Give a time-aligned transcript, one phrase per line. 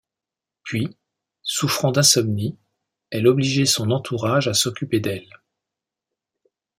[0.63, 0.97] Puis,
[1.43, 2.57] souffrant d'insomnies,
[3.11, 5.29] elle obligeait son entourage à s'occuper d'elle.